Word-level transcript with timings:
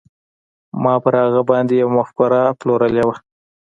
ما 0.83 0.93
پر 1.03 1.13
هغه 1.23 1.41
باندې 1.49 1.73
يوه 1.81 1.93
مفکوره 1.97 2.41
پلورلې 2.59 3.03
وه. 3.07 3.15